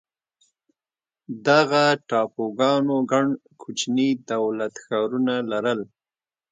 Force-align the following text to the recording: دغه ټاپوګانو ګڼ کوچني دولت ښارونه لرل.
دغه 1.47 1.83
ټاپوګانو 2.09 2.95
ګڼ 3.11 3.25
کوچني 3.61 4.09
دولت 4.29 4.73
ښارونه 4.85 5.35
لرل. 5.51 5.81